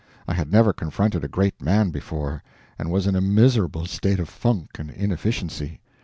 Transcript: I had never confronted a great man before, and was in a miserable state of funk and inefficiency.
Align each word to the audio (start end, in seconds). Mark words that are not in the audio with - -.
I 0.27 0.33
had 0.33 0.51
never 0.51 0.73
confronted 0.73 1.23
a 1.23 1.27
great 1.27 1.61
man 1.61 1.91
before, 1.91 2.41
and 2.79 2.89
was 2.89 3.05
in 3.05 3.15
a 3.15 3.21
miserable 3.21 3.85
state 3.85 4.19
of 4.19 4.29
funk 4.29 4.79
and 4.79 4.89
inefficiency. 4.89 5.79